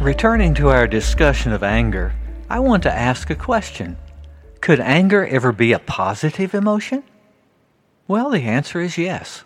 Returning 0.00 0.52
to 0.54 0.68
our 0.68 0.86
discussion 0.86 1.52
of 1.52 1.62
anger, 1.62 2.12
I 2.52 2.58
want 2.58 2.82
to 2.82 2.92
ask 2.92 3.30
a 3.30 3.34
question. 3.34 3.96
Could 4.60 4.78
anger 4.78 5.26
ever 5.26 5.52
be 5.52 5.72
a 5.72 5.78
positive 5.78 6.54
emotion? 6.54 7.02
Well, 8.06 8.28
the 8.28 8.42
answer 8.42 8.78
is 8.78 8.98
yes. 8.98 9.42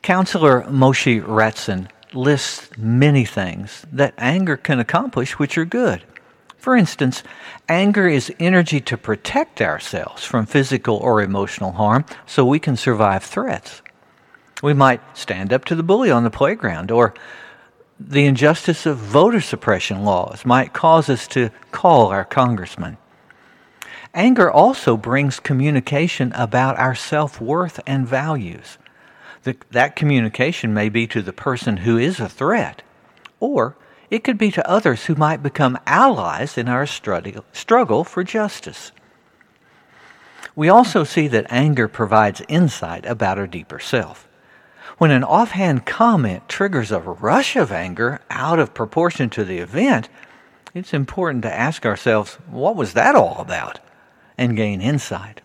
Counselor 0.00 0.62
Moshe 0.62 1.22
Ratson 1.22 1.90
lists 2.14 2.70
many 2.78 3.26
things 3.26 3.84
that 3.92 4.14
anger 4.16 4.56
can 4.56 4.80
accomplish 4.80 5.38
which 5.38 5.58
are 5.58 5.66
good. 5.66 6.02
For 6.56 6.74
instance, 6.74 7.22
anger 7.68 8.08
is 8.08 8.32
energy 8.40 8.80
to 8.80 8.96
protect 8.96 9.60
ourselves 9.60 10.24
from 10.24 10.46
physical 10.46 10.96
or 10.96 11.20
emotional 11.20 11.72
harm 11.72 12.06
so 12.24 12.46
we 12.46 12.58
can 12.58 12.78
survive 12.78 13.22
threats. 13.22 13.82
We 14.62 14.72
might 14.72 15.02
stand 15.14 15.52
up 15.52 15.66
to 15.66 15.74
the 15.74 15.82
bully 15.82 16.10
on 16.10 16.24
the 16.24 16.30
playground 16.30 16.90
or 16.90 17.12
the 17.98 18.26
injustice 18.26 18.86
of 18.86 18.96
voter 18.96 19.40
suppression 19.40 20.04
laws 20.04 20.44
might 20.44 20.72
cause 20.72 21.08
us 21.08 21.26
to 21.28 21.50
call 21.70 22.08
our 22.08 22.24
congressman. 22.24 22.96
Anger 24.12 24.50
also 24.50 24.96
brings 24.96 25.40
communication 25.40 26.32
about 26.32 26.78
our 26.78 26.94
self 26.94 27.40
worth 27.40 27.80
and 27.86 28.06
values. 28.06 28.78
The, 29.42 29.56
that 29.70 29.96
communication 29.96 30.72
may 30.72 30.88
be 30.88 31.06
to 31.08 31.22
the 31.22 31.32
person 31.32 31.78
who 31.78 31.98
is 31.98 32.20
a 32.20 32.28
threat, 32.28 32.82
or 33.40 33.76
it 34.10 34.24
could 34.24 34.38
be 34.38 34.50
to 34.52 34.68
others 34.68 35.06
who 35.06 35.14
might 35.14 35.42
become 35.42 35.78
allies 35.86 36.56
in 36.56 36.68
our 36.68 36.86
struggle 36.86 38.04
for 38.04 38.24
justice. 38.24 38.92
We 40.56 40.68
also 40.68 41.02
see 41.02 41.26
that 41.28 41.46
anger 41.50 41.88
provides 41.88 42.42
insight 42.48 43.04
about 43.06 43.38
our 43.38 43.48
deeper 43.48 43.80
self. 43.80 44.28
When 44.98 45.10
an 45.10 45.24
offhand 45.24 45.86
comment 45.86 46.48
triggers 46.48 46.92
a 46.92 47.00
rush 47.00 47.56
of 47.56 47.72
anger 47.72 48.20
out 48.30 48.58
of 48.58 48.74
proportion 48.74 49.28
to 49.30 49.44
the 49.44 49.58
event, 49.58 50.08
it's 50.72 50.94
important 50.94 51.42
to 51.42 51.52
ask 51.52 51.84
ourselves, 51.84 52.34
what 52.48 52.76
was 52.76 52.92
that 52.92 53.14
all 53.14 53.38
about? 53.38 53.80
And 54.38 54.56
gain 54.56 54.80
insight. 54.80 55.40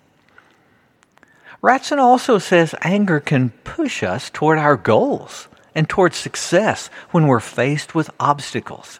Ratson 1.62 1.98
also 1.98 2.38
says 2.38 2.74
anger 2.82 3.20
can 3.20 3.50
push 3.64 4.02
us 4.04 4.30
toward 4.30 4.58
our 4.58 4.78
goals 4.78 5.48
and 5.76 5.90
toward 5.90 6.14
success 6.14 6.90
when 7.12 7.28
we're 7.28 7.40
faced 7.40 7.94
with 7.94 8.10
obstacles. 8.20 9.00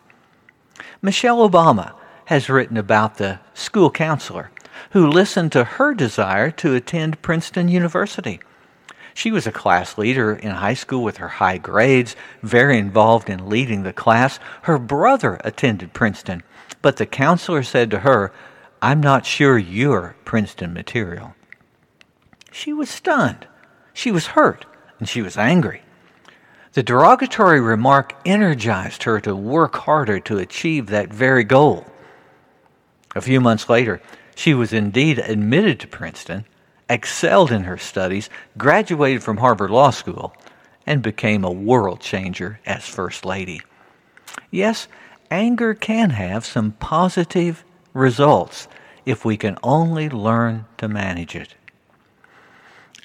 Michelle 1.02 1.48
Obama 1.48 1.94
has 2.26 2.50
written 2.50 2.78
about 2.78 3.18
the 3.18 3.40
school 3.54 3.90
counselor 3.90 4.52
who 4.92 5.08
listened 5.08 5.52
to 5.52 5.64
her 5.64 5.94
desire 5.94 6.52
to 6.52 6.76
attend 6.76 7.22
Princeton 7.22 7.70
University. 7.70 8.40
She 9.20 9.32
was 9.32 9.46
a 9.46 9.52
class 9.52 9.98
leader 9.98 10.32
in 10.34 10.52
high 10.52 10.76
school 10.76 11.04
with 11.04 11.18
her 11.18 11.28
high 11.28 11.58
grades, 11.58 12.16
very 12.42 12.78
involved 12.78 13.30
in 13.30 13.50
leading 13.50 13.84
the 13.84 13.92
class. 13.92 14.40
Her 14.62 14.80
brother 14.80 15.42
attended 15.44 15.92
Princeton, 15.92 16.42
but 16.82 16.96
the 16.96 17.06
counselor 17.06 17.62
said 17.62 17.92
to 17.92 18.00
her, 18.00 18.32
I'm 18.82 19.02
not 19.02 19.26
sure 19.26 19.58
you're 19.58 20.16
Princeton 20.24 20.72
material. 20.72 21.36
She 22.50 22.72
was 22.72 22.90
stunned. 22.90 23.46
She 23.92 24.10
was 24.10 24.28
hurt, 24.28 24.66
and 25.00 25.10
she 25.10 25.22
was 25.22 25.36
angry. 25.36 25.82
The 26.72 26.82
derogatory 26.82 27.60
remark 27.60 28.14
energized 28.24 29.04
her 29.04 29.20
to 29.20 29.36
work 29.36 29.76
harder 29.76 30.22
to 30.22 30.38
achieve 30.38 30.88
that 30.88 31.12
very 31.12 31.44
goal. 31.44 31.86
A 33.18 33.22
few 33.22 33.42
months 33.42 33.68
later, 33.68 34.02
she 34.34 34.54
was 34.54 34.72
indeed 34.72 35.20
admitted 35.20 35.78
to 35.82 35.88
Princeton, 35.88 36.46
excelled 36.90 37.52
in 37.52 37.64
her 37.64 37.78
studies, 37.78 38.30
graduated 38.58 39.24
from 39.24 39.38
Harvard 39.38 39.70
Law 39.70 39.92
School, 39.92 40.34
and 40.86 41.02
became 41.02 41.44
a 41.44 41.52
world 41.52 42.02
changer 42.02 42.60
as 42.66 42.88
First 42.88 43.24
Lady. 43.24 43.62
Yes, 44.50 44.88
anger 45.30 45.74
can 45.74 46.10
have 46.10 46.46
some 46.46 46.72
positive 46.74 47.64
results 47.94 48.68
if 49.06 49.24
we 49.24 49.38
can 49.38 49.58
only 49.62 50.10
learn 50.10 50.66
to 50.78 50.88
manage 50.88 51.36
it. 51.36 51.56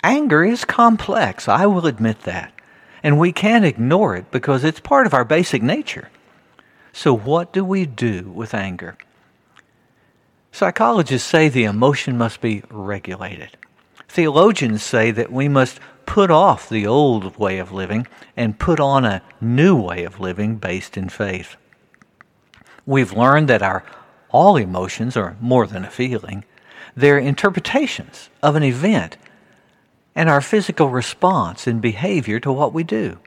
Anger 0.03 0.45
is 0.45 0.65
complex, 0.65 1.49
I 1.49 1.67
will 1.67 1.87
admit 1.87 2.21
that, 2.23 2.53
and 3.03 3.19
we 3.19 3.33
can't 3.33 3.65
ignore 3.65 4.17
it 4.17 4.31
because 4.31 4.65
it's 4.65 4.81
part 4.81 5.07
of 5.07 5.15
our 5.15 5.25
basic 5.25 5.63
nature. 5.63 6.11
So, 6.93 7.17
what 7.17 7.53
do 7.53 7.65
we 7.65 7.87
do 7.87 8.31
with 8.35 8.55
anger? 8.55 8.97
Psychologists 10.53 11.29
say 11.29 11.49
the 11.49 11.65
emotion 11.65 12.17
must 12.17 12.41
be 12.41 12.63
regulated. 12.71 13.57
Theologians 14.15 14.85
say 14.85 15.11
that 15.11 15.33
we 15.33 15.49
must 15.49 15.81
put 16.07 16.31
off 16.31 16.69
the 16.69 16.87
old 16.87 17.37
way 17.37 17.59
of 17.59 17.73
living 17.73 18.07
and 18.37 18.57
put 18.57 18.79
on 18.79 19.05
a 19.05 19.23
new 19.41 19.75
way 19.75 20.05
of 20.05 20.21
living 20.21 20.55
based 20.55 20.97
in 20.97 21.09
faith. 21.09 21.57
We've 22.87 23.13
learned 23.13 23.49
that 23.49 23.61
our 23.61 23.85
all 24.31 24.57
emotions 24.57 25.17
are 25.17 25.37
more 25.41 25.67
than 25.67 25.85
a 25.85 25.91
feeling. 25.91 26.45
They're 26.95 27.19
interpretations 27.19 28.31
of 28.41 28.55
an 28.55 28.63
event 28.63 29.17
and 30.15 30.29
our 30.29 30.41
physical 30.41 30.91
response 30.91 31.67
and 31.67 31.83
behavior 31.83 32.39
to 32.39 32.53
what 32.53 32.73
we 32.73 32.85
do. 32.85 33.19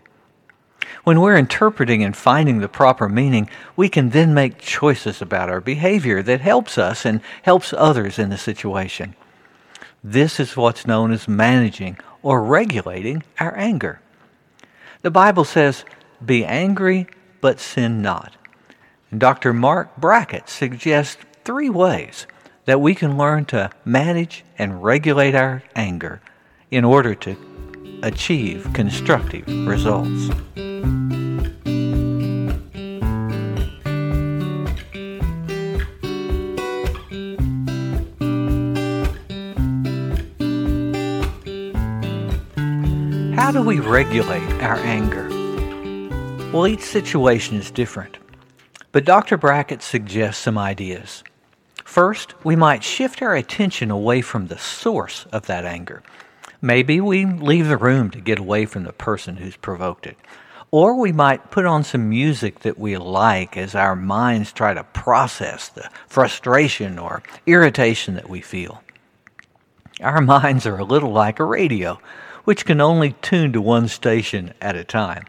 When 1.04 1.20
we're 1.20 1.36
interpreting 1.36 2.02
and 2.02 2.16
finding 2.16 2.60
the 2.60 2.70
proper 2.70 3.10
meaning, 3.10 3.50
we 3.76 3.90
can 3.90 4.12
then 4.12 4.34
make 4.34 4.58
choices 4.58 5.22
about 5.22 5.50
our 5.50 5.60
behavior 5.60 6.24
that 6.24 6.40
helps 6.40 6.78
us 6.78 7.06
and 7.06 7.20
helps 7.44 7.74
others 7.74 8.18
in 8.18 8.30
the 8.30 8.38
situation. 8.38 9.16
This 10.10 10.40
is 10.40 10.56
what's 10.56 10.88
known 10.88 11.12
as 11.12 11.28
managing 11.28 11.98
or 12.24 12.42
regulating 12.42 13.24
our 13.42 13.54
anger. 13.58 14.00
The 15.02 15.12
Bible 15.12 15.44
says, 15.44 15.84
Be 16.26 16.46
angry, 16.46 17.08
but 17.42 17.60
sin 17.60 18.02
not. 18.02 18.34
Dr. 19.16 19.52
Marc 19.52 19.98
Brackett 19.98 20.48
suggests 20.48 21.22
three 21.44 21.70
ways 21.70 22.26
that 22.64 22.80
we 22.80 22.96
can 22.96 23.18
learn 23.18 23.44
to 23.48 23.70
manage 23.84 24.46
and 24.58 24.82
regulate 24.82 25.36
our 25.36 25.62
anger 25.76 26.22
in 26.72 26.86
order 26.86 27.14
to 27.14 28.00
achieve 28.02 28.66
constructive 28.74 29.46
results. 29.68 30.30
How 43.48 43.54
do 43.54 43.62
we 43.64 43.80
regulate 43.80 44.62
our 44.62 44.76
anger? 44.76 45.30
Well, 46.52 46.68
each 46.68 46.82
situation 46.82 47.56
is 47.56 47.72
different. 47.72 48.18
But 48.92 49.06
Dr. 49.06 49.38
Brackett 49.38 49.82
suggests 49.82 50.44
some 50.44 50.58
ideas. 50.58 51.24
First, 51.86 52.34
we 52.44 52.58
might 52.58 52.84
shift 52.84 53.22
our 53.22 53.34
attention 53.36 53.90
away 53.90 54.20
from 54.20 54.48
the 54.48 54.58
source 54.58 55.28
of 55.32 55.46
that 55.46 55.64
anger. 55.64 56.04
Maybe 56.62 57.00
we 57.00 57.24
leave 57.26 57.70
the 57.70 57.78
room 57.78 58.12
to 58.12 58.20
get 58.20 58.38
away 58.38 58.66
from 58.66 58.84
the 58.84 58.92
person 58.92 59.38
who's 59.38 59.56
provoked 59.56 60.08
it. 60.08 60.18
Or 60.70 61.00
we 61.00 61.14
might 61.14 61.50
put 61.50 61.66
on 61.66 61.86
some 61.86 62.10
music 62.10 62.60
that 62.64 62.78
we 62.78 62.98
like 62.98 63.56
as 63.56 63.76
our 63.76 63.96
minds 63.96 64.52
try 64.52 64.74
to 64.74 64.84
process 64.84 65.70
the 65.70 65.90
frustration 66.08 67.00
or 67.00 67.24
irritation 67.46 68.16
that 68.16 68.28
we 68.28 68.42
feel. 68.42 68.84
Our 70.02 70.20
minds 70.36 70.66
are 70.66 70.80
a 70.80 70.84
little 70.84 71.14
like 71.14 71.40
a 71.40 71.46
radio 71.46 71.98
which 72.48 72.64
can 72.64 72.80
only 72.80 73.12
tune 73.22 73.52
to 73.52 73.60
one 73.60 73.90
station 73.90 74.54
at 74.62 74.74
a 74.74 74.82
time. 74.86 75.26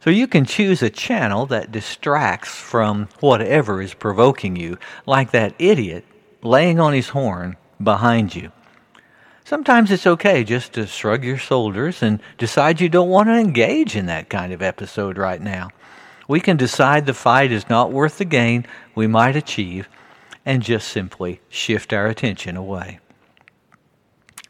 So 0.00 0.08
you 0.08 0.26
can 0.26 0.46
choose 0.46 0.82
a 0.82 0.88
channel 0.88 1.44
that 1.46 1.70
distracts 1.70 2.54
from 2.54 3.10
whatever 3.20 3.82
is 3.82 3.92
provoking 3.92 4.56
you, 4.56 4.78
like 5.04 5.32
that 5.32 5.54
idiot 5.58 6.06
laying 6.42 6.80
on 6.80 6.94
his 6.94 7.10
horn 7.10 7.58
behind 7.82 8.34
you. 8.34 8.52
Sometimes 9.44 9.90
it's 9.90 10.06
okay 10.06 10.44
just 10.44 10.72
to 10.72 10.86
shrug 10.86 11.24
your 11.24 11.36
shoulders 11.36 12.02
and 12.02 12.22
decide 12.38 12.80
you 12.80 12.88
don't 12.88 13.10
want 13.10 13.28
to 13.28 13.34
engage 13.34 13.94
in 13.94 14.06
that 14.06 14.30
kind 14.30 14.50
of 14.50 14.62
episode 14.62 15.18
right 15.18 15.42
now. 15.42 15.68
We 16.26 16.40
can 16.40 16.56
decide 16.56 17.04
the 17.04 17.12
fight 17.12 17.52
is 17.52 17.68
not 17.68 17.92
worth 17.92 18.16
the 18.16 18.24
gain 18.24 18.64
we 18.94 19.06
might 19.06 19.36
achieve 19.36 19.90
and 20.46 20.62
just 20.62 20.88
simply 20.88 21.42
shift 21.50 21.92
our 21.92 22.06
attention 22.06 22.56
away. 22.56 23.00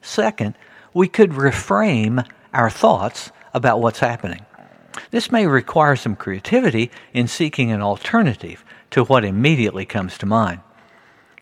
Second, 0.01 0.55
we 0.97 1.07
could 1.07 1.33
reframe 1.33 2.27
our 2.55 2.71
thoughts 2.71 3.31
about 3.53 3.83
what's 3.83 3.99
happening. 3.99 4.47
This 5.11 5.31
may 5.31 5.47
require 5.47 5.95
some 5.95 6.17
creativity 6.17 6.91
in 7.13 7.29
seeking 7.29 7.71
an 7.71 7.83
alternative 7.83 8.65
to 8.93 9.05
what 9.05 9.23
immediately 9.23 9.85
comes 9.85 10.17
to 10.17 10.25
mind. 10.25 10.61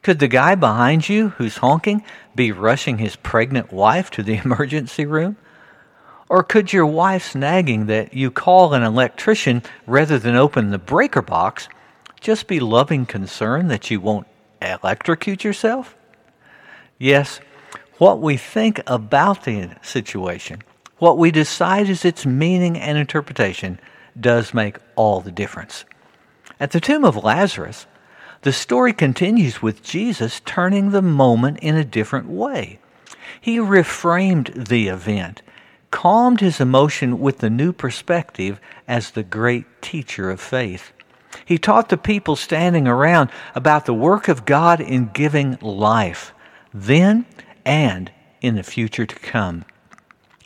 Could 0.02 0.18
the 0.18 0.26
guy 0.26 0.56
behind 0.56 1.08
you 1.08 1.28
who's 1.28 1.58
honking 1.58 2.02
be 2.34 2.50
rushing 2.50 2.98
his 2.98 3.14
pregnant 3.14 3.72
wife 3.72 4.10
to 4.10 4.24
the 4.24 4.38
emergency 4.44 5.06
room? 5.06 5.36
Or 6.28 6.42
could 6.42 6.72
your 6.72 6.86
wife's 6.86 7.36
nagging 7.36 7.86
that 7.86 8.12
you 8.12 8.32
call 8.32 8.74
an 8.74 8.82
electrician 8.82 9.62
rather 9.86 10.18
than 10.18 10.34
open 10.34 10.70
the 10.72 10.78
breaker 10.78 11.22
box 11.22 11.68
just 12.20 12.48
be 12.48 12.58
loving 12.58 13.06
concern 13.06 13.68
that 13.68 13.88
you 13.88 14.00
won't 14.00 14.26
electrocute 14.60 15.44
yourself? 15.44 15.94
Yes, 16.98 17.38
what 17.98 18.20
we 18.20 18.36
think 18.36 18.80
about 18.86 19.44
the 19.44 19.76
situation, 19.82 20.62
what 20.98 21.18
we 21.18 21.30
decide 21.30 21.88
is 21.88 22.04
its 22.04 22.26
meaning 22.26 22.78
and 22.78 22.98
interpretation, 22.98 23.78
does 24.18 24.54
make 24.54 24.78
all 24.96 25.20
the 25.20 25.32
difference. 25.32 25.84
At 26.58 26.70
the 26.70 26.80
tomb 26.80 27.04
of 27.04 27.22
Lazarus, 27.22 27.86
the 28.42 28.52
story 28.52 28.92
continues 28.92 29.62
with 29.62 29.82
Jesus 29.82 30.40
turning 30.44 30.90
the 30.90 31.02
moment 31.02 31.58
in 31.60 31.76
a 31.76 31.84
different 31.84 32.28
way. 32.28 32.78
He 33.40 33.58
reframed 33.58 34.68
the 34.68 34.88
event, 34.88 35.42
calmed 35.90 36.40
his 36.40 36.60
emotion 36.60 37.20
with 37.20 37.38
the 37.38 37.50
new 37.50 37.72
perspective 37.72 38.60
as 38.86 39.10
the 39.10 39.22
great 39.22 39.66
teacher 39.80 40.30
of 40.30 40.40
faith. 40.40 40.92
He 41.44 41.58
taught 41.58 41.88
the 41.88 41.96
people 41.96 42.36
standing 42.36 42.86
around 42.86 43.30
about 43.54 43.86
the 43.86 43.94
work 43.94 44.28
of 44.28 44.44
God 44.44 44.80
in 44.80 45.10
giving 45.12 45.58
life. 45.60 46.32
Then 46.72 47.26
and 47.64 48.10
in 48.40 48.56
the 48.56 48.62
future 48.62 49.06
to 49.06 49.14
come. 49.16 49.64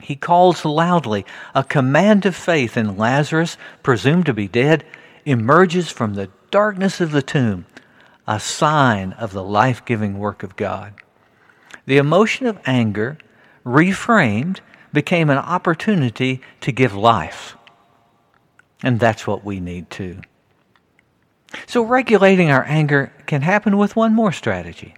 He 0.00 0.14
calls 0.14 0.64
loudly. 0.64 1.26
A 1.54 1.64
command 1.64 2.24
of 2.24 2.36
faith, 2.36 2.76
in 2.76 2.96
Lazarus, 2.96 3.56
presumed 3.82 4.26
to 4.26 4.34
be 4.34 4.46
dead, 4.46 4.84
emerges 5.24 5.90
from 5.90 6.14
the 6.14 6.30
darkness 6.50 7.00
of 7.00 7.10
the 7.10 7.22
tomb, 7.22 7.66
a 8.26 8.38
sign 8.38 9.12
of 9.14 9.32
the 9.32 9.42
life 9.42 9.84
giving 9.84 10.18
work 10.18 10.42
of 10.42 10.56
God. 10.56 10.94
The 11.86 11.96
emotion 11.96 12.46
of 12.46 12.60
anger, 12.64 13.18
reframed, 13.64 14.60
became 14.92 15.30
an 15.30 15.38
opportunity 15.38 16.40
to 16.60 16.72
give 16.72 16.94
life. 16.94 17.56
And 18.82 19.00
that's 19.00 19.26
what 19.26 19.44
we 19.44 19.58
need 19.58 19.90
too. 19.90 20.20
So, 21.66 21.82
regulating 21.82 22.50
our 22.50 22.64
anger 22.64 23.12
can 23.26 23.42
happen 23.42 23.78
with 23.78 23.96
one 23.96 24.14
more 24.14 24.32
strategy 24.32 24.94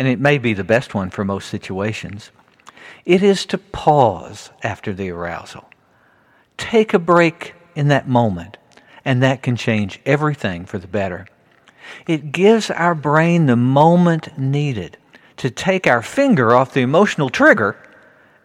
and 0.00 0.08
it 0.08 0.18
may 0.18 0.38
be 0.38 0.54
the 0.54 0.64
best 0.64 0.94
one 0.94 1.10
for 1.10 1.26
most 1.26 1.50
situations, 1.50 2.30
it 3.04 3.22
is 3.22 3.44
to 3.44 3.58
pause 3.58 4.48
after 4.62 4.94
the 4.94 5.10
arousal. 5.10 5.68
Take 6.56 6.94
a 6.94 6.98
break 6.98 7.52
in 7.74 7.88
that 7.88 8.08
moment, 8.08 8.56
and 9.04 9.22
that 9.22 9.42
can 9.42 9.56
change 9.56 10.00
everything 10.06 10.64
for 10.64 10.78
the 10.78 10.86
better. 10.86 11.26
It 12.06 12.32
gives 12.32 12.70
our 12.70 12.94
brain 12.94 13.44
the 13.44 13.56
moment 13.56 14.38
needed 14.38 14.96
to 15.36 15.50
take 15.50 15.86
our 15.86 16.00
finger 16.00 16.54
off 16.54 16.72
the 16.72 16.80
emotional 16.80 17.28
trigger 17.28 17.76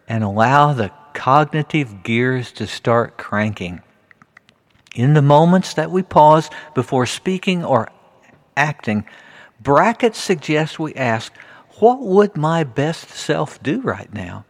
and 0.06 0.22
allow 0.22 0.74
the 0.74 0.92
cognitive 1.14 2.02
gears 2.02 2.52
to 2.52 2.66
start 2.66 3.16
cranking. 3.16 3.80
In 4.94 5.14
the 5.14 5.22
moments 5.22 5.72
that 5.72 5.90
we 5.90 6.02
pause 6.02 6.50
before 6.74 7.06
speaking 7.06 7.64
or 7.64 7.88
acting, 8.58 9.06
Brackett 9.60 10.14
suggests 10.14 10.78
we 10.78 10.94
ask, 10.94 11.32
what 11.78 12.00
would 12.00 12.36
my 12.36 12.64
best 12.64 13.10
self 13.10 13.62
do 13.62 13.80
right 13.80 14.12
now? 14.12 14.44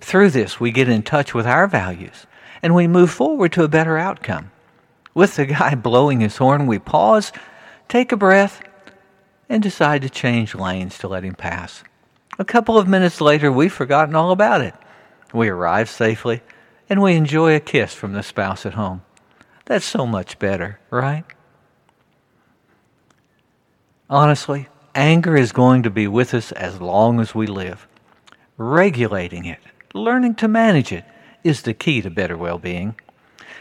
Through 0.00 0.30
this, 0.30 0.60
we 0.60 0.70
get 0.70 0.88
in 0.88 1.02
touch 1.02 1.34
with 1.34 1.46
our 1.46 1.66
values 1.66 2.26
and 2.62 2.74
we 2.74 2.86
move 2.86 3.10
forward 3.10 3.52
to 3.52 3.64
a 3.64 3.68
better 3.68 3.98
outcome. 3.98 4.50
With 5.14 5.36
the 5.36 5.46
guy 5.46 5.74
blowing 5.76 6.20
his 6.20 6.36
horn, 6.36 6.66
we 6.66 6.78
pause, 6.78 7.32
take 7.88 8.12
a 8.12 8.16
breath, 8.16 8.62
and 9.48 9.62
decide 9.62 10.02
to 10.02 10.10
change 10.10 10.54
lanes 10.54 10.98
to 10.98 11.08
let 11.08 11.24
him 11.24 11.34
pass. 11.34 11.82
A 12.38 12.44
couple 12.44 12.78
of 12.78 12.88
minutes 12.88 13.20
later, 13.20 13.50
we've 13.50 13.72
forgotten 13.72 14.14
all 14.14 14.30
about 14.30 14.60
it. 14.60 14.74
We 15.32 15.48
arrive 15.48 15.88
safely 15.88 16.42
and 16.88 17.02
we 17.02 17.14
enjoy 17.14 17.54
a 17.54 17.60
kiss 17.60 17.94
from 17.94 18.12
the 18.12 18.22
spouse 18.22 18.66
at 18.66 18.74
home. 18.74 19.02
That's 19.64 19.84
so 19.84 20.06
much 20.06 20.38
better, 20.38 20.78
right? 20.90 21.24
Honestly, 24.08 24.68
Anger 24.96 25.36
is 25.36 25.52
going 25.52 25.82
to 25.82 25.90
be 25.90 26.08
with 26.08 26.32
us 26.32 26.52
as 26.52 26.80
long 26.80 27.20
as 27.20 27.34
we 27.34 27.46
live. 27.46 27.86
Regulating 28.56 29.44
it, 29.44 29.58
learning 29.92 30.34
to 30.36 30.48
manage 30.48 30.90
it, 30.90 31.04
is 31.44 31.60
the 31.60 31.74
key 31.74 32.00
to 32.00 32.08
better 32.08 32.34
well 32.34 32.58
being. 32.58 32.94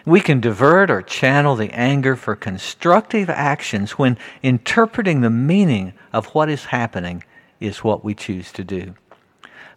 We 0.06 0.22
can 0.22 0.40
divert 0.40 0.90
or 0.90 1.02
channel 1.02 1.58
the 1.58 1.72
anger 1.72 2.16
for 2.16 2.38
constructive 2.38 3.30
actions 3.30 3.98
when 3.98 4.18
interpreting 4.42 5.20
the 5.20 5.30
meaning 5.30 5.92
of 6.14 6.28
what 6.28 6.50
is 6.50 6.66
happening 6.66 7.26
is 7.60 7.84
what 7.84 8.06
we 8.06 8.16
choose 8.16 8.54
to 8.54 8.64
do. 8.64 8.96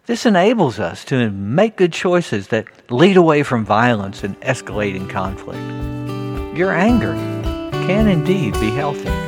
This 0.05 0.25
enables 0.25 0.79
us 0.79 1.03
to 1.05 1.29
make 1.29 1.75
good 1.75 1.91
choices 1.91 2.47
that 2.47 2.89
lead 2.89 3.17
away 3.17 3.43
from 3.43 3.65
violence 3.65 4.23
and 4.23 4.39
escalating 4.39 5.09
conflict. 5.09 5.59
Your 6.57 6.71
anger 6.71 7.15
can 7.85 8.07
indeed 8.07 8.53
be 8.61 8.69
healthy. 8.69 9.18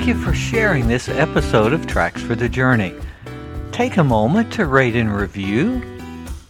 Thank 0.00 0.16
you 0.16 0.24
for 0.24 0.32
sharing 0.32 0.88
this 0.88 1.10
episode 1.10 1.74
of 1.74 1.86
Tracks 1.86 2.22
for 2.22 2.34
the 2.34 2.48
Journey. 2.48 2.94
Take 3.70 3.98
a 3.98 4.02
moment 4.02 4.50
to 4.54 4.64
rate 4.64 4.96
and 4.96 5.14
review 5.14 5.82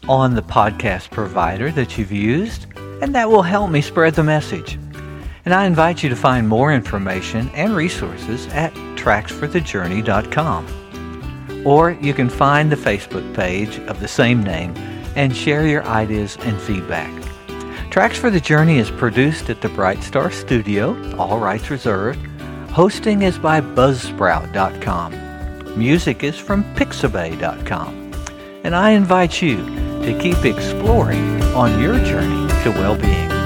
on 0.09 0.37
the 0.37 0.43
podcast 0.43 1.11
provider 1.11 1.73
that 1.73 1.99
you've 1.99 2.13
used, 2.13 2.67
and 2.77 3.13
that 3.13 3.29
will 3.29 3.43
help 3.43 3.73
me 3.73 3.81
spread 3.81 4.15
the 4.15 4.23
message. 4.23 4.79
And 5.45 5.53
I 5.53 5.67
invite 5.67 6.05
you 6.05 6.09
to 6.11 6.15
find 6.15 6.47
more 6.47 6.73
information 6.73 7.49
and 7.49 7.75
resources 7.75 8.47
at 8.53 8.73
tracksforthejourney.com. 8.95 11.67
Or 11.67 11.91
you 11.91 12.15
can 12.15 12.29
find 12.29 12.71
the 12.71 12.77
Facebook 12.77 13.35
page 13.35 13.81
of 13.81 13.99
the 13.99 14.07
same 14.07 14.45
name 14.45 14.77
and 15.17 15.37
share 15.37 15.67
your 15.67 15.83
ideas 15.87 16.37
and 16.43 16.57
feedback. 16.61 17.11
Tracks 17.91 18.17
for 18.17 18.31
the 18.31 18.39
Journey 18.39 18.79
is 18.79 18.93
produced 18.93 19.51
at 19.51 19.61
the 19.61 19.71
Bright 19.71 20.05
Star 20.05 20.31
Studio, 20.31 21.17
all 21.17 21.41
rights 21.41 21.69
reserved. 21.69 22.30
Hosting 22.73 23.23
is 23.23 23.37
by 23.37 23.61
Buzzsprout.com. 23.61 25.77
Music 25.77 26.23
is 26.23 26.39
from 26.39 26.63
Pixabay.com. 26.77 28.15
And 28.63 28.77
I 28.77 28.91
invite 28.91 29.43
you 29.43 29.57
to 30.05 30.17
keep 30.21 30.45
exploring 30.45 31.43
on 31.55 31.81
your 31.81 31.99
journey 32.05 32.47
to 32.63 32.71
well-being. 32.71 33.40